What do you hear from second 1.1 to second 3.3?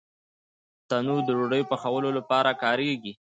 د ډوډۍ پخولو لپاره کارېږي